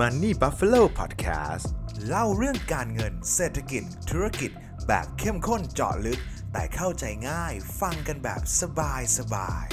[0.00, 1.66] Money Buffalo Podcast
[2.06, 4.50] เล่าเรื่องการเงินเศรษฐกิจ ธุรกิจ
[4.86, 6.20] แบบเข้มข้นเจาะลึก
[6.52, 9.66] แต่เข้าใจง่ายฟังกันแบบสบายสบาย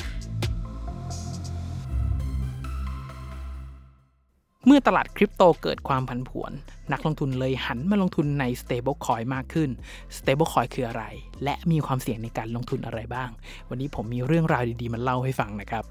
[4.65, 6.51] เมื่อตลาดคริปโตเกิดความผันผวน
[6.91, 9.69] นักลงทุนเลยหันมาลงทุนใน stablecoin มากขึ้น
[10.17, 11.03] stablecoin คืออะไร
[11.43, 13.29] และมีความเสี่ยงในการลงทุนอะไรบ้าง
[13.69, 15.85] วันนี้ผมมีเรื่องราวดีๆมาเล่าให้ฟังนะครับ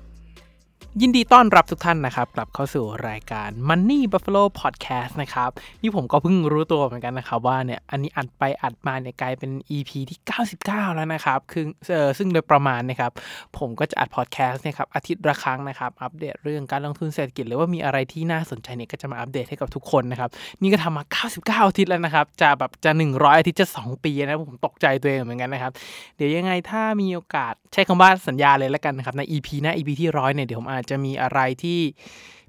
[1.03, 5.51] ยินดีต้อนรับทุกท่านนะครับ กลับเข้าสู่รายการ Money Buffalo Podcast นะครับ
[5.83, 10.19] นี่ผมก็เพิ่งรู้ตัวเหมือนกันนะครับ ว่าเนี่ยอันนี้อัดไปอัดมาเนี่ยกลายเป็น EP ที่
[10.59, 11.65] 99 แล้วนะครับคือ
[11.95, 13.13] เออซึ่งโดยประมาณนะครับ
[13.59, 20.31] ผมก็จะอัดพอดแคสต์เนี่ยครับอาทิตย์ละครั้งนะครับ อัปเดตเรื่องการลงทุนเศรษฐกิจ หรือว่ามีอะไรที่น่าสนใจเนี่ยก็จะมาอัปเดตให้กับทุกคนนะครับ
[20.63, 21.05] นี่ก็ทำมา
[21.37, 25.73] 99 อาทิตย์แล้วนะครับจะแบบจะ 100 อาทิตย์จะ 2 ปีนะผมตกใจตัวเองเหมือนกันนะครับ
[26.17, 31.81] เดี๋ยวยังไงถ้ามีโอกาสใช้คำว่าสัญญาเลยแล้วกันนะครับใน EP หน้า EP ที่ร้อยเนี่ยเดี๋ยวผมอาจจะมีอะไรที่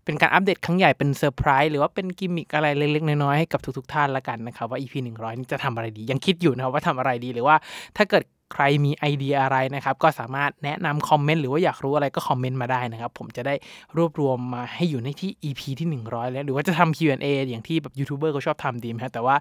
[0.05, 7.55] เป็นการอัปเดตครั้งใหญ่เป็นเซอร์ไพรส์หรือว่าเป็นกิมมิคอะไรเล็กๆน้อยๆให้กับทุกๆท่านละกันนะครับว่า EP 100 นี่จะทำอะไรดี ยังคิดอยู่นะครับว่าทำอะไรดีหรือว่า
[7.98, 13.55] ถ้าเกิดใครมีไอเดียอะไรนะครับ ก็สามารถแนะนำคอมเมนต์หรือว่าอยากรู้อะไรก็คอมเมนต์มาได้นะครับ ผมจะได้
[13.98, 19.35] รวบรวมมาให้อยู่ในที่ EP ที่ 100 แล้ว หรือว่าจะทำ Q&A อย่างที่แบบยูทูบเบอร์เขาชอบทำดีไหมฮะแต่ว่า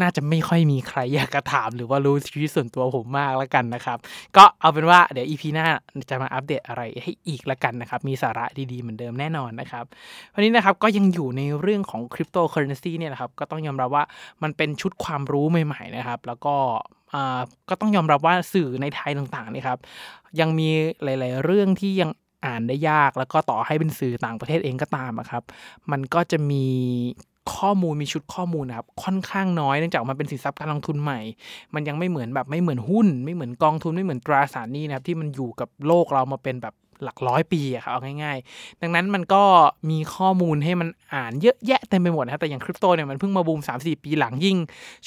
[0.00, 3.98] น่าจะไม่ค่อยมีใครอยากจะถามหรือว่ารู้ชีวิตส่วนตัวผมมากแล้วกันนะครับ
[4.36, 5.66] ก็เอาเป็นว่าเดี๋ยว EP หน้า
[6.10, 9.84] จะมาอัปเดตอะไรให้อีกละกันนะครับ มีสาระดีๆเหมือนเดิมแน่นอนนะครับ
[10.34, 14.04] วันนี้นะครับก็ยังอยู่ในเรื่องของคริปโตเคอเรนซีเนี่ยนะครับก็ต้องยอมรับว่า
[14.42, 16.54] มันเป็นชุดความรู้ใหม่ๆนะครับ แล้วก็
[17.14, 19.78] อ่าก็ต้องยอมรับว่าสื่อในไทยต่างๆนี่ครับ
[20.40, 20.68] ยังมี
[21.04, 22.10] หลาย ๆ เรื่องที่ยัง
[22.46, 25.42] อ่านได้ยากแล้วก็ต่อให้เป็นสื่อต่างประเทศเองก็ตามครับ
[25.90, 26.64] มันก็จะมี
[27.56, 31.20] ข้อมูลมีชุดข้อมูลนะครับค่อนข้างน้อยเนื่องจากมันเป็นสินทรัพย์การลงทุนใหม่
[31.74, 39.42] มันยังไม่เหมือนแบบไม่เหมือนหุ้น ไม่เหมือนกองทุนไม่เหมือนตราสารหนี้นะครับที่มันอยู่กับโลกเรามาเป็นแบบหลักร้อยปีอะครับเอาง่ายๆ ดังนั้นมันก็
[39.90, 44.56] มีข้อมูลให้มันอ่านเยอะแยะเต็มไปหมดนะครับแต่อย่างคริปโตเนี่ยมันเพิ่งมาบูม3-4 ปีหลังยิ่ง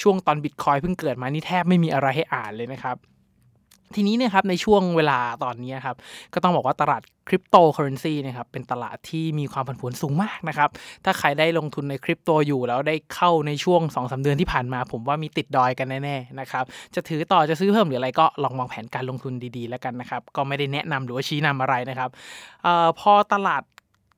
[0.02, 2.98] ช่วงตอนบิตคอยเพิ่งเกิดมานี่แทบไม่มีอะไรให้อ่านเลยนะครับ
[3.96, 5.96] ทีนี้เนี่ยครับในช่วงเวลาตอนนี้ครับ
[6.34, 10.70] ก็ต้องบอกว่าตลาดคริปโตเคอเรนซีนะครับเป็นตลาดที่มีความผันผวนสูงมากนะครับ
[11.06, 16.64] ถ้าใครได้ลงทุนในคริปโตอยู่แล้วได้เข้าในช่วง2อสเดือนที่ผ่านมา ผมว่ามีติดดอยกันแน่ๆนะครับ
[16.96, 22.10] จะถือต่อจะซื้อเพิ่มหรืออะไรก็ลองวางแผนการลงทุนดีๆแล้วกันนะครับก็ไม่ได้แนะนำหรือว่าชี้นำอะไรนะครับ
[22.66, 23.64] ออพอตลาด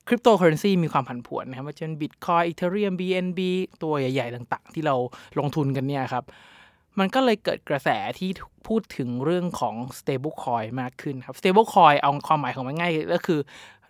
[0.08, 3.40] คริปโตเคอเรนซีมีความผันผวนนะครับว่าเช่น Bitcoin Ethereum BNB
[3.84, 4.96] ตัวใหญ่ ๆ ต่าง ๆ ที่เรา
[5.40, 6.24] ลงทุนกันเนี่ยครับ
[7.00, 8.30] มันก็เลยเกิดกระแสที่
[8.68, 13.40] พูดถึงเรื่องของ stable coin มากขึ้นครับ stable coin เอาความหมายของมันง่ายก็คือ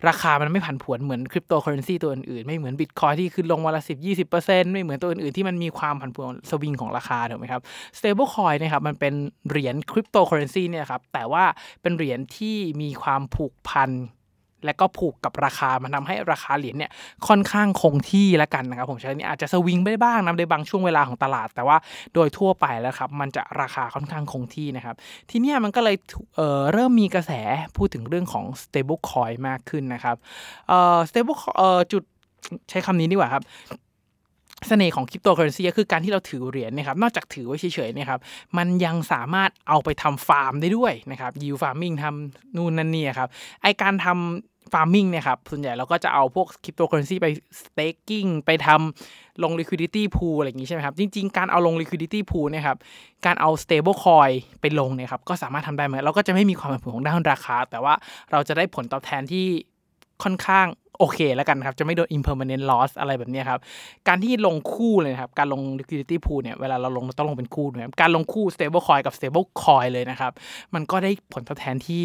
[0.08, 7.62] ราคามันไม่ผันผวนเหมือนคริปโตเคอเรนซีตัวอื่นๆ ไม่เหมือนบิตคอยที่ขึ้นลงวันละสิบยี่สิบเปอร์เซ็นต์ไม่เหมือนตัวอื่นๆ ที่มันมีความผันผวนสวิงของราคาถูกไหมครับ
[7.98, 9.14] stable coin นะครับมันเป็น
[9.48, 11.44] เหรียญคริปโตเคอเรนซีเนี่ยครับแต่ว่า
[11.82, 13.90] เป็นเหรียญที่มีความผูกพัน
[14.64, 16.90] และก็ผูกกับราคามันทำให้ราคาเหรียญเนี่ย
[17.28, 21.76] ค่อนข้างคงที่แล้วกันนะครับผมใช้นี้อาจจะสวิงไปได้บ้างนะในบางช่วงเวลาของตลาด แต่ว่า
[22.14, 24.96] โดยทั่วไปแล้วครับมันจะราคาค่อนข้างคงที่นะครับ
[25.30, 25.96] ทีนี้มันก็เลย
[26.36, 27.32] เริ่มมีกระแส
[27.76, 30.16] พูดถึงเรื่องของ stable coin มากขึ้นนะครับ
[30.68, 31.36] เอ่อ stable
[31.92, 32.02] จุด
[32.70, 33.42] ใช้คำนี้ดีกว่าครับ
[34.66, 38.20] เสน่ห์ของคริปโตเคอเรนซีก็คือการที่เราถือเหรียญนะครับ นอกจากถือไว้เฉยๆนะครับ
[38.56, 43.28] มันยังสามารถเอาไปทำฟาร์มได้ด้วยนะครับ yield farming ทำนู่นนั่นนี่ครับ
[43.62, 47.26] ไอการทำ farming เนี่ยครับ ส่วนใหญ่เราก็จะเอาพวกคริปโตเคอเรนซีไป
[47.60, 52.78] สเต็กกิ้งไปทำลง liquidity pool อะไรอย่างงี้ใช่ไหมครับ จริง ๆ การเอาลง liquidity pool เนี่ยครับ
[53.26, 57.94] การเอา stable coin ไปลงเนี่ยครับ ก็สามารถทำได้เหมือนเราก็จะไม่มีความผันผวนของด้านราคา แต่ว่า
[58.32, 59.46] เราจะได้ผลตอบแทนที่
[60.22, 60.66] ค่อนข้าง
[60.98, 63.60] โอเคแล้วกันครับ จะไม่โดน impermanent loss อะไรแบบนี้ครับ
[64.08, 70.32] การที่ลงคู่เลยครับ การลง liquidity pool เนี่ย เวลาเราลงเราต้องลงเป็นคู่นะครับการลงคู่ stable coin กับ stable coin เลยนะครับ
[70.74, 72.02] มันก็ได้ผลตอบแทนที่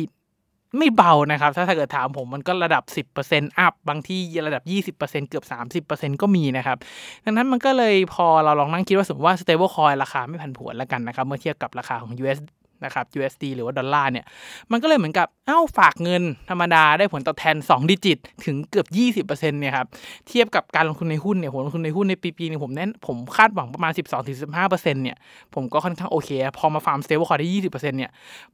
[0.78, 2.84] ไม่เบานะครับ ถ้าถ้าเกิดถามผมมันก็ระดับ
[3.26, 4.60] 10% up บางที่ระดั
[4.92, 5.46] บ 20%เกือบ
[5.86, 6.78] 30%ก็มีนะครับ
[7.26, 12.40] ดังนั้นมันก็เลยพอเราลองนั่งคิดว่าสมมติว่า stable coin ราคาไม่ผันผวนแล้วกันนะครับ เมื่อเทียบกับราคาของ US
[12.86, 14.26] นะครับ USD หรือว่าดอลลาร์เนี่ย
[14.72, 18.88] มันก็เลยเหมือนกับ เอ้า ฝากเงินธรรมดาได้ผลตอบแทน 2 ดิจิต ถึงเกือบ
[19.28, 19.88] 20%เนี่ยครับ
[20.28, 23.92] เทียบกับการลงทุนในหุ้นเนี่ยผมลงทุนในหุ้นในปีๆนึงผมแน่นผมคาดหวังประมาณ
[24.38, 25.18] 12-15%เนี่ย
[25.54, 28.12] ผมก็ค่อนข้างโอเค พอมาฟาร์ม stable coin ได้ 20%เนี่ย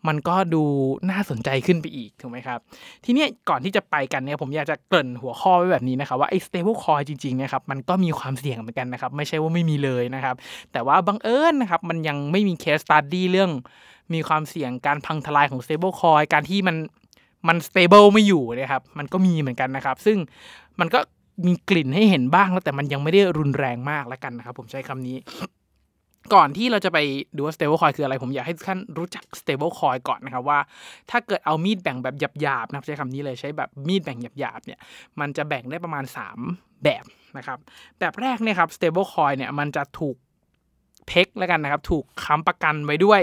[0.08, 0.64] มันก็ดู
[1.10, 2.60] น่าสนใจขึ้นไปอีก ถูกไหมครับ
[3.06, 10.36] ทีนี้ก่อนที่จะไปกันเนี่ยผมอยากจะเกริ่นหัวข้อไว้แบบนี้นะครับว่าไอ้ stable coin จริงๆเนี่ยครับมันก็มีความเสี่ยงเหมือนกันนะครับไม่ใช่ว่าไม่มีเลยนะครับ
[10.72, 13.52] แต่ว่าบังเอิญนะครับมันยังไม่มี case study เรื่อง
[14.14, 16.76] มีความเสี่ยงการพังทลายของ stable coin การที่มัน
[17.48, 20.18] มัน stable ไม่อยู่นะครับ มันก็มีเหมือนกันนะครับ ซึ่ง
[20.80, 21.00] มันก็
[21.48, 25.18] มีกลิ่นให้เห็นบ้างแล้วแต่มันยังไม่ได้รุนแรงมากแล้วกันนะครับ ผมใช้คำนี้
[26.34, 26.98] ก่อนที่เราจะไป
[27.36, 30.60] ดูว่า stable coin คืออะไร ผมอยากให้ทุกท่านรู้จัก stable coin ก่อนนะครับว่า
[31.12, 34.80] ถ้าเกิดเอามีดแบ่งแบบหยาบๆนะครับใช้คำนี้เลยใช้แบบมีดแบ่งหยาบๆเนี่ย
[35.20, 36.04] มันจะแบ่งได้ประมาณ
[36.46, 37.06] 3 แบบ
[37.38, 37.58] นะครับ
[38.00, 40.16] แบบแรกเนี่ยครับ stablecoin เนี่ยมันจะถูก
[41.10, 43.22] peg แล้วกันนะครับ ถูกค้ำประกันไว้ด้วย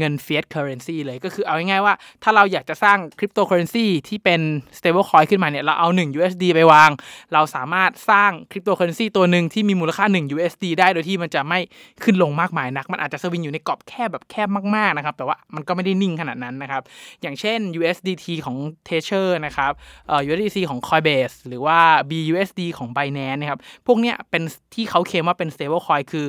[0.00, 4.40] เงิน fiat currency เลย ก็คือเอาง่ายๆว่า ถ้าเราอยากจะสร้างคริปโตเคอเรนซีที่เป็น
[4.78, 6.90] stable coin ขึ้นมาเนี่ย เราเอา 1 USD ไปวาง
[7.32, 11.58] เราสามารถสร้างคริปโตเคอเรนซีตัวหนึ่งที่มีมูลค่า 1 USD ได้โดยที่มันจะไม่
[12.02, 16.82] ขึ้นลงมากมายนัก มันอาจจะสวิงอยู่ในกรอบแคบแบบแคบมากๆนะครับ แต่ว่ามันก็ไม่ได้นิ่งขนาดนั้นนะครับ
[17.22, 18.56] อย่างเช่น USDT ของ
[18.88, 19.72] Tether นะครับ
[20.08, 21.78] เอ่อ USDC ของ Coinbase หรือว่า
[22.10, 24.42] BUSD ของ Binance นะครับ พวกเนี้ยเป็น
[24.74, 26.26] ที่เขาเคลมว่าเป็น stable coin คือ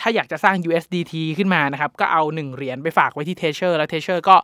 [0.00, 4.36] ถ้าอยากจะสร้าง USDT ขึ้นมานะครับ ก็เอา 1 เหรียญไปฝากไว้ที่ Tether แล้ว Tether ก็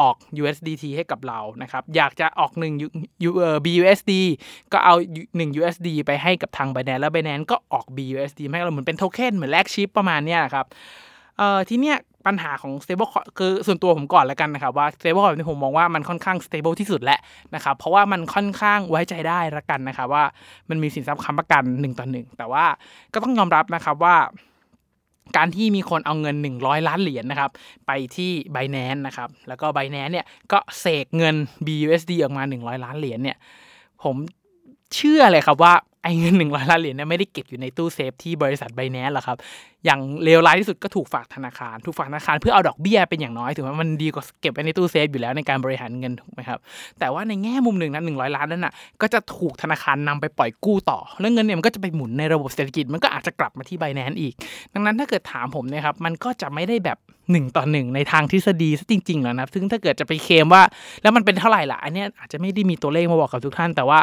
[0.00, 4.12] ออก USDT ให้กับเรานะครับ อยากจะออก1 BUSD
[4.72, 4.94] ก็เอา
[5.24, 10.66] 1 USD ไปให้กับทาง Binance แล้ว Binance ก็ออก BUSD ให้เราเหมือนเป็นโทเค็นเหมือนแลกชิปประมาณเนี้ยครับ
[11.38, 17.20] เอ่อทีเนี้ยปัญหาของ stable coin คือส่วนตัวผมก่อนแล้วกันนะครับ ว่า stable coin ที่ผมมองว่ามันค่อนข้าง stable ที่สุดแหละ
[17.54, 20.24] นะครับ เพราะว่ามันค่อนข้างไว้ใจได้ละกันนะครับว่า
[20.68, 22.64] มันมีสินทรัพย์ค้ำประกัน1ต่อ1แต่ว่า
[23.14, 24.16] ก็ต้องยอมรับนะครับว่า
[25.36, 27.50] การที่มีคนเอาเงิน 100 ล้านเหรียญนะครับ
[27.86, 30.08] ไปที่ b i n a n c e นะครับ แล้วก็ b i n a n
[30.08, 31.34] c e เนี่ยก็เสกเงิน
[31.66, 33.36] BUSD ออกมา 100 ล้านเหรียญเนี่ย
[34.02, 34.16] ผม
[34.94, 35.74] เชื่อเลยครับว่า
[36.06, 39.38] ไอ้เงิน100ล้านเหรียญเนี่ยไม่ได้เก็บอยู่ในตู้เซฟที่บริษัท b i n a n c e หรอกครับ
[39.84, 46.58] อย่างเลวร้ายที่สุดก็ถูกฝากธนาคาร ถูกฝากธนาคารเพื่อเอาดอกเบี้ยเป็นอย่างน้อยถือว่ามันดีกว่าเก็บไว้ในตู้เซฟอยู่แล้วในการบริหารเงินถูกไหมครับ
[46.98, 48.72] แต่ว่าในแง่มุมหนึ่งนะหนึ่งร้อยล้านนั้นน่ะ
[49.02, 54.34] ก็จะถูกธนาคารนำไปปล่อยกู้ต่อ แล้วเงินเนี่ยมันก็จะไปหมุนในระบบเศรษฐกิจมันก็อาจจะกลับมาที่ไบแนนอีก
[54.74, 56.98] ดังนั้นถ้าเกิดถามผมเนี่ยครับมันก็จะไม่ได้แบบ
[57.30, 60.62] หนึ่งต่อหนึ่งในทางทฤษฎีซะจริงๆแล้วนะซึ่งถ้าเกิดจะไปเคลมว่า
[61.02, 63.98] แล้วมันเป็นเท่าไหร่ล่ะ อันนี้อาจจะไม่ได้มีตัวเลขมาบอกกับทุกท่าน แต่ว่า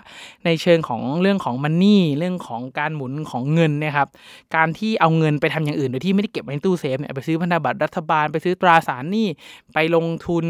[0.46, 4.08] ในเชิงของเรื่องของมันนี่เรื่องของการหมุนของเงินนี่ยครับ
[4.56, 9.28] การที่เอาเงินไปทำอย่างอื่นโดยที่ไม่ได้เก็บไว้ในตู้เซฟเนี่ยไปซื้อพันธบัตรรัฐบาลไปซื้อตราสารหนี้
[9.74, 10.46] ไปลงทุน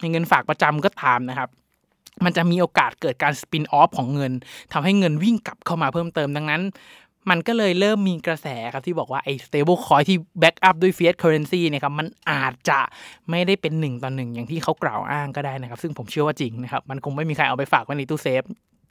[0.00, 1.50] ในเงินฝากประจำก็ตามนะครับ
[2.24, 4.32] มันจะมีโอกาสเกิดการสปินออฟของเงิน
[4.72, 6.62] ทำให้เงินวิ่งกลับเข้ามาเพิ่มเติมดังนั้น
[7.30, 12.80] มันก็เลยเริ่มมีกระแสครับที่บอกว่าไอ้ stable coin ที่ back up ด้วย fiat currency เนี่ยครับมันอาจจะ
[13.30, 18.42] ไม่ได้เป็นหนึ่งต่อหนึ่งอย่างที่เขากล่าวอ้างก็ได้นะครับ ซึ่งผมเชื่อว่าจริงนะครับ มันคงไม่มีใครเอาไปฝากไว้ในตู้เซฟ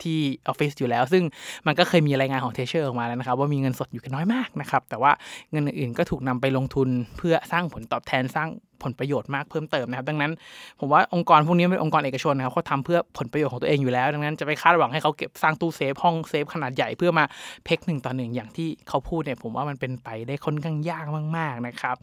[0.03, 1.23] ที่ออฟฟิศอยู่แล้ว ซึ่ง
[1.67, 5.11] มันก็เคยมีรายงานของ Tether ออกมาแล้วนะครับ ว่ามีเงินสดอยู่กันน้อยมากนะครับ แต่ว่า
[5.51, 8.49] เงินอื่นก็ถูกนำไปลงทุนเพื่อสร้างผลตอบแทนสร้าง
[8.83, 10.31] ผลประโยชน์มากเพิ่มเติมนะครับ ดังนั้น
[10.79, 17.25] ผมว่าองค์กรพวกนี้เป็นองค์กรเอกชนนะครับเขาทำเพื่อผลประโยชน์ของตัวเองอยู่แล้ว ดังนั้นจะไปคาดหวังให้เขาเก็บสร้างตู้เซฟห้องเซฟขนาดใหญ่เพื่อมา
[17.65, 21.05] เพกหนึ่งต่อหนึ่งอย่างที่เขาพูดเนี่ยผมว่ามันเป็นไปได้ค่อนข้างยาก
[21.37, 21.97] มาก ๆนะครับ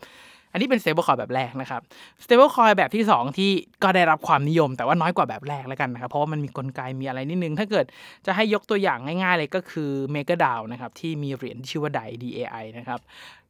[0.53, 1.81] อันนี้เป็น stable coin แบบแรกนะครับ
[2.25, 3.51] stable coin แบบที่ 2 ที่
[3.83, 7.85] ก็ได้รับความนิยมแต่ว่าน้อยกว่าแบบแรกแล้วกันนะครับ เพราะว่ามันมีกลไกมีอะไรนิดนึง ถ้าเกิด
[8.27, 13.01] จะให้ยกตัวอย่างง่ายๆเลยก็คือ Mega DAO นะครับที่มีเหรียญที่ชื่อว่า DAI DAI นะครับ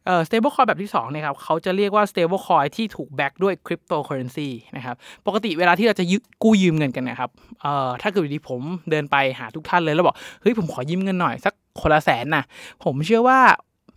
[0.07, 4.97] เอ่อ stable coin แบบที่2เนี่ยครับเขาจะเรียกว่า stable coin ที่ถูกแบ็กด้วย cryptocurrency นะครับ
[5.27, 7.31] ปกติเวลาที่เราจะยกู้ยืมเงินกันนะครับ
[7.63, 8.61] เอ่อถ้าเกิดวันนี้ผม
[8.91, 12.45] เดินไปหาทุกท่านเลยแล้วบอกเฮ้ยผมขอยืมเงินหน่อยสักคนละแสนนะ
[12.85, 13.39] ผมเชื่อว่า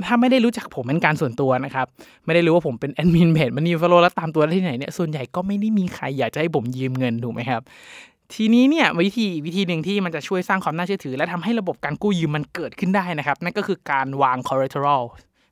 [0.06, 1.88] ถ้าไม่ได้รู้จักผมเป็นการส่วนตัวนะครับ
[2.26, 7.62] ไม่ได้รู้ว่าผมเป็นแอดมินเพจมันนีฟโลแล้วตามตัวได้ที่ไหนเนี่ยส่วนใหญ่ก็ไม่ได้มีใครอยากจะให้ผมยืมเงินถูกไหมครับ
[8.34, 15.04] ทีนี้เนี่ยวิธีวิธีหนึ่งที่มันจะช่วยสร้างความน่าเชื่อถือ และทำให้ระบบการกู้ยืมมันเกิดขึ้นได้นะครับ นั่นก็คือการวาง collateral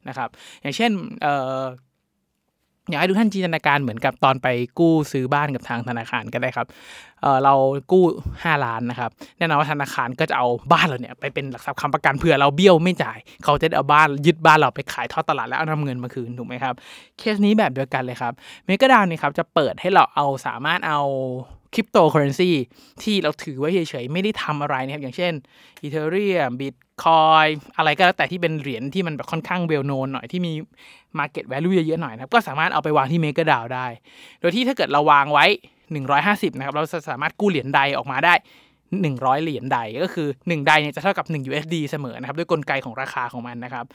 [0.10, 0.30] นะครับ
[0.62, 0.92] อย่างเช่น
[1.22, 4.48] เอ่ออยากให้ทุกท่านจินตนาการเหมือนกับตอนไป
[4.80, 6.68] กู้ซื้อบ้านกับทางธนาคารก็ได้ครับ
[7.22, 7.54] เรา
[7.92, 8.04] กู้
[8.36, 16.74] 5 ล้านนะครับแน่นอนว่าธนาคารก็จะเอาบ้านเราเนี่ยไปเป็นหลักทรัพย์ค้ำประกันเผื่อเราเบี้ยวไม่จ่าย เขาจะเอาบ้านยึดบ้านเราไปขายทอดตลาดแล้วเอานำเงินมาคืนถูกไหมครับ
[17.18, 18.33] เคสนี้แบบเดียวกันเลยครับ
[18.66, 21.02] MakerDAO นี่ครับจะเปิดให้เราเอาสามารถเอา
[21.73, 22.51] คริปโตเคอเรนซี
[23.04, 25.33] ที่เราถือไว้เฉยๆ ไม่ได้ทำอะไรนะครับอย่างเช่น
[25.81, 27.45] Ethereum Bitcoin
[27.78, 30.54] อะไรก็แล้วแต่ที่เป็นเหรียญที่มันแบบค่อนข้าง well-known หน่อยที่มี
[31.19, 33.85] Market Value เยอะๆหน่อยนะครับ ก็สามารถเอาไปวางที่เมกะดาวได้
[34.40, 35.45] โดยที่ถ้าเกิดเราวางไว้
[36.01, 38.33] 150 นะครับ เราจะสามารถกู้เหรียญใดออกมาได้
[38.90, 43.85] 100 เหรียญใดก็คือ 1 ใดเนี่ยจะเท่ากับ 1 USD เสมอนะครับด้วยกลไกของราคาของมันนะครับ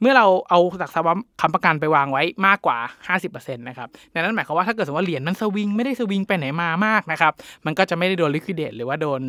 [0.00, 2.78] เมื่อเราเอาหลักทรัพย์ค้ำประกันไปวางไว้มากกว่า
[3.16, 7.32] 50%นะครับดังนั้นหมายความว่าถ้าเกิดสมมติว่าเหรียญมันสวิงไม่ได้สวิงไปไหนมามากนะครับ
[7.66, 9.20] มันก็จะไม่ได้โดนลิควิดเดตหรือว่าโดน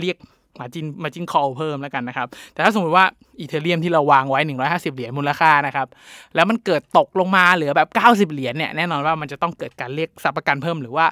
[0.00, 0.16] เรียก
[0.60, 3.04] มาจินมาจินคอลเพิ่มแล้วกันนะครับ แต่ถ้าสมมติว่า
[3.40, 5.86] อีเทเรียมที่เราวางไว้ 150 เหรียญมูลค่านะครับ
[6.34, 11.06] แล้วมันเกิดตกลงมาเหลือแบบ 90 เหรียญเนี่ยแน่นอนว่ามันจะต้องเกิดการเรียกทรัพย์ประกันเพิ่มหรือว่า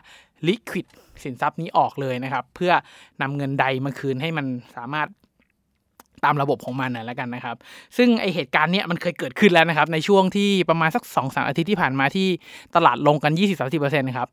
[0.49, 0.87] liquid
[1.25, 2.73] สินทรัพย์นี้ออกเลยนะครับ เพื่อ
[3.23, 5.09] นำเงินใดมาคืนให้มันสามารถ
[6.25, 7.57] ตามระบบของมันนะแล้วกันนะครับ
[7.97, 12.27] ซึ่งไอเหตุการณ์เนี้ยมันเคยเกิดขึ้นแล้วนะครับ ในช่วงที่ประมาณสัก2อสอาทิตย์ที่ผ่านมาที่
[12.77, 13.33] ตลาดลงกัน
[13.69, 14.29] 20-30%นะครับ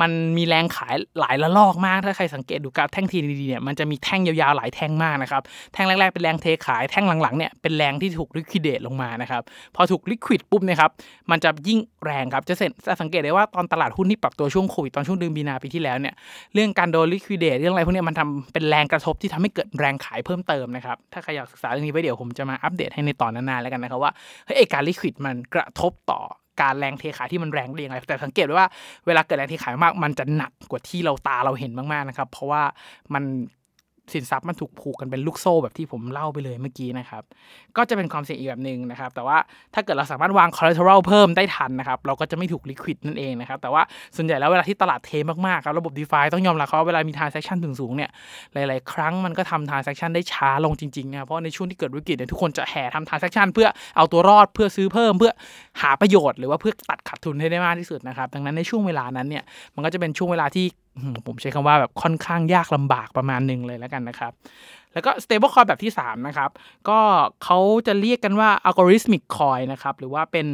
[0.00, 5.42] มันมีแรงขายหลายระลอกมาก ถ้าใครสังเกตดูกราฟแท่งทีดีๆเนี่ยมันจะมีแท่งยาวๆหลายแท่งมากนะครับ
[5.72, 9.42] แท่งแรกๆเป็นแรงเทขาย แท่งหลังๆเนี่ยเป็นแรงที่ถูกลิควิดเดตลงมานะครับ
[9.76, 10.90] พอถูกลิควิดปุ๊บเนี่ยครับ
[11.30, 16.14] มันจะยิ่งแรงครับ จะเสร็จจะสังเกตได้ว่าตอนตลาดหุ้นที่ปรับตัวช่วงโควิดตอนช่วงเดือนมีนาปีที่แล้วเนี่ย
[16.54, 24.12] เรื่องการโดนลิควิดเดตเรื่องอะไรพวกนี้มันทำเป็นแรงกระทบที่ทำให้เกิดแรงขายเพิ่มเติมนะครับ ถ้าใครรอยากศึกษาเรื่องนี้ไปเดี๋ยวผมจะมาอัปเดตให้ในตอนนานๆแล้วกันนะครับว่า
[24.46, 26.20] เฮ้ยการลิควิดมันกระทบต่อ
[26.60, 28.68] การแรงเทขายที่มันแรงได้ยังไงแต่สังเกตไว้ว่า
[29.06, 32.62] เวลาเกิดแรงเทขายมากมันจะหนักกว่าที่เราตาเราเห็นมากๆนะครับ เพราะว่า
[33.14, 33.24] มัน
[34.14, 37.22] สินทรัพย์มันถูกผูกกันเป็นลูกโซ่แบบที่ผมเล่าไปเลยเมื่อกี้นะครับ
[37.76, 39.38] ก็จะเป็นความเสี่ยงอีกแบบหนึ่งนะครับ แต่ว่า
[39.74, 43.82] ถ้าเกิดเราสามารถวาง collateral เพิ่มได้ทันนะครับ เราก็จะไม่ถูก liquid นั่นเองนะครับ แต่ว่า
[44.16, 45.10] ส่วนใหญ่แล้วเวลาที่ตลาดเท
[45.46, 48.10] มากๆครับ ระบบ DeFi ต้องยอมรับเขาว่าเวลามี transaction ถึงสูงเนี่ย
[48.54, 55.32] หลายๆ ครั้งมันก็ทำ transaction ได้ช้าลงจริงๆนะเพราะในช่วงที่เกิดวิกฤตเนี่ยทุกคนจะแห่ทำ transaction เพื่อเอาตัวรอดเพื่อซื้อเพิ่มเพื่อ
[55.82, 60.66] หาประโยชน์ หรือว่าเพื่อตัดขาดทุนให้ได้มากที่สุดนะครับ ดังนั้นในช่วงเวลานั้นเนี่ยมันก็จะเป็นช่วงเวลาที่
[61.26, 64.32] ผมใช้คำว่าแบบค่อนข้างยากลำบากประมาณหนึ่งเลยแล้วกันนะครับ
[64.92, 66.50] แล้วก็ stable coin แบบที่ 3 นะครับ
[66.88, 66.98] ก็
[67.44, 70.46] เขาจะเรียกกันว่า algorithmic coin นะครับ หรือว่าเป็น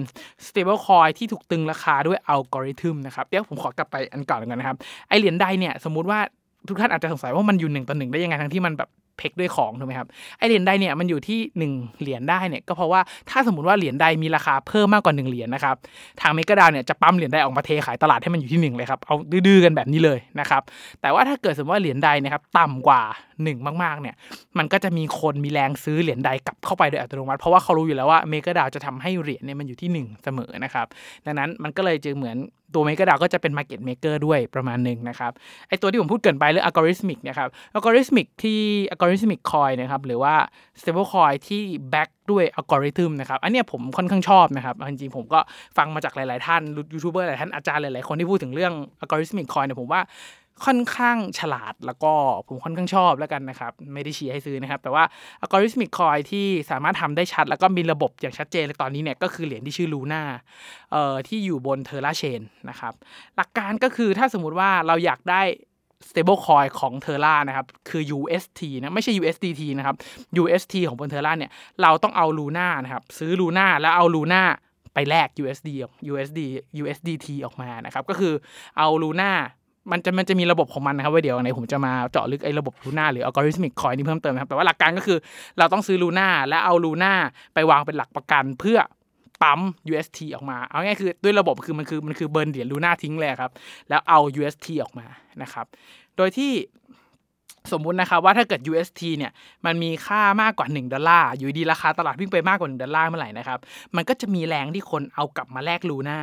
[0.46, 4.76] stable coin ที่ถูกตึงราคาด้วยอัลกอริทึมนะครับ เดี๋ยวผมขอกลับไปอันก่อนกันนะครับ
[5.08, 6.20] ไอเหรียญใดเนี่ย สมมุติว่า
[6.68, 10.08] ทุกท่านอาจจะสงสัยว่ามันอยู่หนึ่งต่อหนึ่งได้ยังไงทั้งที่มันแบบ เพกด้วยของถูกไหมครับ
[10.38, 15.76] ไอเหรียญใดเนี่ยมันอยู่ที่ 1 เหรียญได้เนี่ยก็เพราะว่าถ้าสมมติว่าเหรียญใดมีราคาเพิ่มมากกว่า 1 เหรียญนะครับ
[16.20, 19.14] ทางเมกะดาวเนี่ยจะปั๊มเหรียญใดออกมาเทขายตลาดให้มันอยู่ที่ 1 เลยครับเอา
[19.46, 20.62] ดื้อๆกันแบบนี้เลยนะครับ
[21.00, 23.02] แต่ว่าถ้าเกิดสมมติว่าเหรียญใดนะครับต่ำกว่า
[23.36, 24.14] 1 มากๆเนี่ย
[24.58, 30.86] มันก็จะมีคนมีแรงซื้อเหรียญใดกลับเข้าไปโดยอัตโนมัติ เพราะว่าเขารู้อยู่แล้วว่าเมกะดาวจะทำให้เหรียญเนี่ยมันอยู่ที่ 1 เสมอนะครับ
[31.26, 32.36] ดังนั้นมันก็เลยจึงเหมือน
[32.76, 35.32] ตัวเมกาดาวก็จะเป็น Market Maker ด้วยประมาณหนึ่งนะครับ
[35.68, 38.60] ไอตัวที่ผมพูดเกินไปเรื่อง algorithmic นะครับ algorithmic ที่
[38.92, 40.34] algorithmic coin นะครับหรือว่า
[40.80, 45.40] stable coin ที่ back ด้วยอัลกอริทึมนะครับ อันนี้ผมค่อนข้างชอบนะครับ จริงๆ ผมก็
[45.76, 46.62] ฟังมาจากหลาย ๆ ท่าน
[46.94, 50.00] ยูทูบเบอร์หลายท่านอาจารย์หลาย ๆ คนที่พูดถึงเรื่อง algorithmic coin เนี่ยผมว่า
[50.64, 52.12] ค่อนข้างฉลาดแล้วก็
[52.48, 55.04] ผมค่อนข้างชอบแล้วกันนะครับ ไม่ได้ชี้ให้ซื้อนะครับ แต่ว่า
[55.42, 60.22] algorithmic coin ที่สามารถทำได้ชัด แล้วก็มีระบบอย่างชัดเจนเลยตอนนี้เนี่ยก็คือเหรียญที่ชื่อ Luna
[60.92, 62.92] เอ่อที่อยู่บน Terra Chain นะครับ
[63.36, 65.42] หลักการก็คือถ้าสมมุติว่าเราอยากได้
[66.08, 69.96] stable coin ของ Terra นะครับ คือ UST นะไม่ใช่ USDT นะครับ
[70.42, 71.50] UST ของบน Terra เนี่ย
[71.82, 74.42] เราต้องเอา Luna นะครับซื้อ Luna แล้วเอา Luna
[74.94, 75.68] ไปแลก USD
[76.12, 76.40] USD
[76.82, 78.34] USDT ออกมานะครับก็คือ
[78.78, 79.32] เอา Luna
[79.90, 85.18] มันจะมันจะมีระบบของมันนะครับไว้เดี๋ยวในผมจะมาเจาะลึกไอ้ระบบลูน่าหรืออัลกอริทึมิกคอยนี้เพิ่มเติมนะครับแต่ว่าหลักการก็คือ
[85.58, 87.12] เราต้องซื้อลูน่าและเอาลูน่า
[87.54, 88.78] ไปวางเป็นหลักประกันเพื่อ
[89.42, 93.50] ปั๊ม UST ออกมา เอาง่ายคือด้วยระบบคือมันคือมันคือเบิร์นเหรียญลูน่าทิ้งเลยครับ
[93.88, 95.06] แล้วเอา UST ออกมา
[95.42, 95.66] นะครับ
[96.16, 96.52] โดยที่
[97.72, 99.32] สมมุตินะครับว่าถ้าเกิด UST เนี่ย
[99.66, 103.58] มันมีค่ามากกว่า 1 ดอลลาร์อยู่ดีราคาตลาดวิ่งไปมากกว่า 1 ดอลลาร์เมื่อไหร่นะครับ
[103.96, 106.18] มันก็จะมีแรงที่คนเอากลับมาแลกลูน่า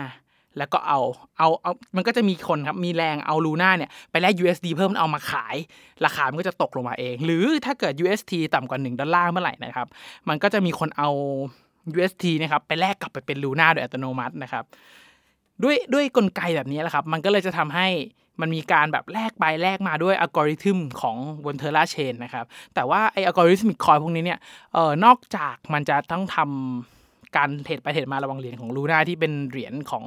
[0.58, 1.00] แล้วก็เอา
[1.38, 5.56] เอาเอามันก็จะมีคนครับมีแรงเอาลูน่าเนี่ยไปแลก USD เพิ่มเอามาขาย
[6.06, 9.88] ราคามันก็จะตกลงมาเอง หรือถ้าเกิด UST ต่ำกว่า 1 ดอลลาร์เมื่อไหร่นะครับ
[10.30, 11.10] มันก็จะมีคนเอา
[11.98, 14.64] UST นะครับไปแลกกลับไปเป็นลูน่าโดยอัตโนมัตินะครับ
[15.64, 17.88] ด้วยด้วยกลไกแบบนี้แหละครับ มันก็เลยจะทำให้
[18.42, 22.46] มันมีการแบบแลกไปแลกมาด้วยอัลกอริทึมของบน Terra Chain นะครับ
[22.76, 24.40] แต่ว่าไอ algorithmic coin พวกนี้เนี่ย
[24.74, 30.04] เอ่อนอกจากมันจะต้องทำการเทรดไปเทรดมาระหว่างเหรียญของ Luna ที่เป็นเหรียญของ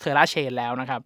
[0.00, 1.00] Terra Chain แล้วนะครับ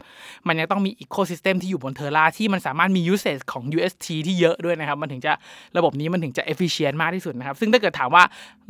[0.46, 5.32] มันยังต้องมี ecosystem ที่อยู่บน Terra ที่มันสามารถมี usage ของ UST ที่เยอะด้วยนะครับ มันถึงจะ
[5.76, 8.22] ระบบนี้มันถึงจะ efficient มากที่สุดนะครับ ซึ่งถ้าเกิดถามว่า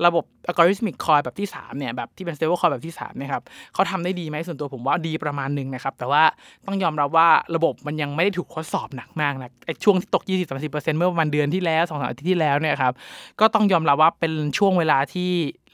[0.07, 3.43] ระบบ algorithmic coin แบบที่3เนี่ยแบบที่เป็น stable coin แบบที่3เนี่ยครับ
[3.75, 6.23] เขาทำได้ดีไหมส่วนตัวผมว่าดีประมาณหนึ่งนะครับแต่ว่า
[6.67, 10.23] ต้องยอมรับว่าระบบมันยังไม่ได้ถูกทดสอบหนักมากนะไอช่วงที่ตก
[10.61, 12.93] 20-30%เมื่อประมาณเดือนที่แล้ว2-3อาทิตย์ที่แล้วเนี่ยครับ
[13.41, 15.31] ก็ต้องยอมรับว่าเป็นช่วงเวลาที่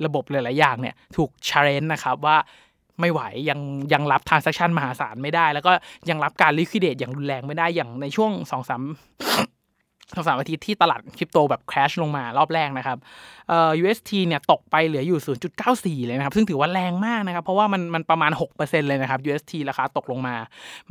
[0.07, 2.37] ระบบหลาย ๆ อย่างเนี่ยถูก challenge นะครับว่า
[3.01, 3.21] ไม่ไหว
[3.51, 3.61] ยัง
[3.93, 5.73] ยังรับทาร์สเซชันมหาศาลไม่ได้ แล้วก็
[6.11, 8.83] ยังรับการลิควิดเดตอย่างรุนแรงไม่ได้อย่างในช่วงสองสาม
[10.17, 12.99] สองสามอาทิตย์ที่ตลาดคริปโตแบบ crash ลงมารอบแรกนะครับ
[13.49, 15.19] เอ่อ UST เนี่ยตกไปเหลืออยู่
[15.63, 20.37] 0.94 เลยนะครับ ซึ่งถือว่าแรงมากนะครับ เพราะว่ามันมันประมาณ 6%เลยนะครับ UST ราคาตกลงมา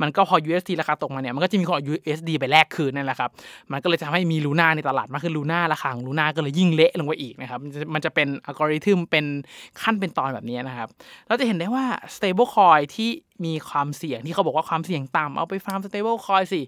[0.00, 3.30] มันก็พอ UST ราคาตกมาเนี่ย มันก็จะมีคนเอา USD ไปแลกคืนนั่นแหละครับ
[3.72, 7.60] มันก็เลยทำให้มีลูน่าในตลาดมากขึ้นลูน่าราคาของลูน่าก็เลยยิ่งเละลงไปอีกนะครับ
[7.94, 9.24] มันจะเป็นอัลกอริทึมเป็น
[9.82, 10.88] ขั้นเป็นตอนแบบนี้นะครับ
[11.28, 11.84] เราจะเห็นได้ว่า
[12.16, 13.10] stable coin ที่
[13.44, 16.60] มีความเสี่ยงที่เขาบอกว่าความเสี่ยงต่ำเอาไปฟาร์ม stable coin สิ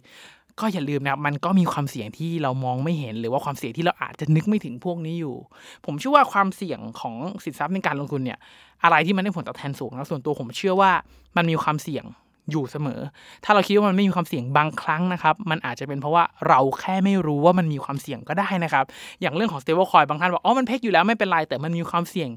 [0.61, 5.37] ก็อย่าลืมนะครับมันก็มีความเสี่ยงที่เรามองไม่เห็น หรือว่าความเสี่ยงที่เราอาจจะนึกไม่ถึงพวกนี้อยู่
[5.85, 8.39] ผมเชื่อว่าความเสี่ยงของสินทรัพย์ในการลงทุนเนี่ย
[8.85, 10.91] อะไรที่มันได้ผลตอบแทนสูงนะส่วนตัวผมเชื่อว่า
[11.37, 12.05] มันมีความเสี่ยง
[12.51, 13.01] อยู่เสมอ
[13.45, 18.85] ถ้าเราคิดว่ามันไม่มีความเสี่ยงบางครั้งนะครับ มันอาจจะเป็นเพราะว่าเราแค่ไม่รู้ว่ามันมีความเสี่ยงก็ได้นะครับ
[19.21, 22.31] อย่างเรื่องของ stable coin บางท่านบอก อ๋อ มันเพกอยู่แล้วไม่เป็นไร แต่มันมีความเสี่ยง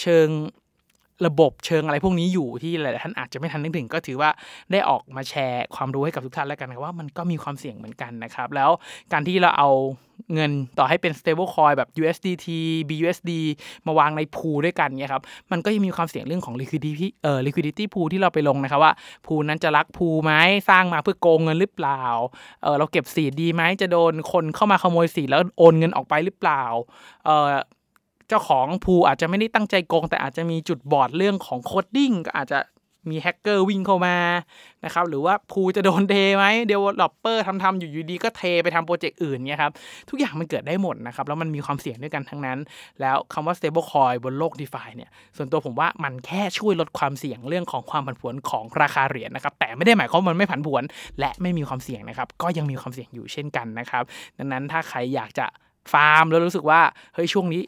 [0.00, 0.28] เชิง
[1.26, 4.30] ระบบเชิงอะไรพวกนี้อยู่ที่หลายๆท่านอาจจะไม่ทันนึกถึง ก็ถือว่า
[4.72, 8.70] ได้ออกมาแชร์ความรู้ให้กับทุกท่านแล้วกันว่ามันก็มีความเสี่ยงเหมือนกันนะครับ แล้ว
[9.12, 9.70] การที่เราเอา
[10.34, 12.46] เงินต่อให้เป็น stable coin แบบ USDT
[12.88, 13.30] BUSD
[13.86, 18.92] มาวางใน pool ด้วยกันเนี่ยครับมันก็ยังมีความเสี่ยงเรื่องของ liquidity เอ่อ liquidity pool ที่เราไปลงนะครับว่า
[19.26, 20.32] pool นั้นจะ rug pull ไหม
[20.68, 22.02] สร้างมาเพื่อโกงเงินหรือเปล่า
[22.62, 26.62] เออเราเก็บ seed ดีไหมจะโดนคนเข้ามาขโมย seed แล้วโอนเงินออกไปหรือเปล่า
[27.26, 27.50] เออ
[28.28, 32.58] เจ้าของ pool อาจจะไม่ได้ตั้งใจโกง แต่อาจจะมีจุดบอดเรื่องของ coding ก็อาจจะ
[33.10, 34.16] มีแฮกเกอร์วิ่งเข้ามา
[34.84, 39.72] นะครับหรือว่า pool จะโดนเทไหม developer ทำทำอยู่อยู่ดีก็เทไปทำโปรเจกต์อื่นเนี่ยครับ
[40.08, 42.58] ทุกอย่างมันเกิดได้หมดนะครับแล้วมันมีความเสี่ยงด้วยกันทั้งนั้น
[43.00, 50.82] แล้วคำว่า stable coin บนโลก DeFi เนี่ยส่วนตัวผมว่ามันแค่ช่วยลดความเสี่ยงเรื่องของความผันผวนของราคาเหรียญนะครับแต่ไม่ได้หมายความว่ามันไม่ผันผวน
[51.20, 54.02] และไม่มีความเสี่ยงนะครับก็ยังมีความเสี่ยงอยู่เช่นกันนะครับ
[54.38, 55.46] ดังนั้นถ้าใครอยากจะ
[55.92, 56.80] ฟาร์มแล้วรู้สึกว่า
[57.14, 57.62] เฮ้ยช่วงนี้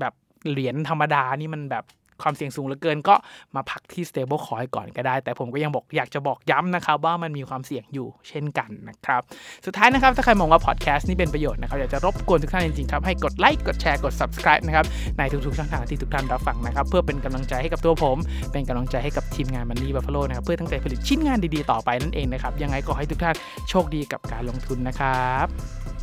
[0.00, 0.14] แบบ
[0.50, 1.86] เหรียญธรรมดานี่มันแบบ
[2.24, 3.14] ความเสี่ยงสูงเหลือเกินก็
[3.56, 9.22] มาพักที่ stable coin ก่อนก็ได้ แต่ผมก็ยังบอกอยากจะบอกย้ำนะครับ ว่ามันมีความเสี่ยงอยู่เช่นกันนะครับ
[9.66, 14.86] สุดท้ายนะครับ ถ้าใครมองว่าพอดแคสต์นี่เป็นประโยชน์นะครับ อยากจะรบกวนทุกท่านจริงๆครับ ให้กดไลค์กดแชร์กด subscribe นะครับ
[15.18, 18.16] ในทุกๆช่องทางที่ทุกท่านรับฟังนะครับ เพื่อเป็นกำลังใจให้กับตัวผม
[18.52, 23.34] เป็นกำลังใจให้กับทีมงานมันนี่บัฟฟโลนะครับเพื่อตั้งใจผลิตชิ้นงานดีๆต่อไปนั่นเองนะครับยังไงก็ให้ทุกท่าน
[23.68, 25.97] โชคดีกับการลงทุนนะครับ